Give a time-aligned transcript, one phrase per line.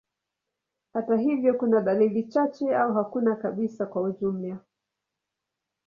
[0.93, 4.57] Hata hivyo, kuna dalili chache au hakuna kabisa kwa ujumla.